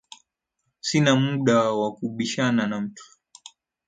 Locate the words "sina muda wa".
0.81-1.91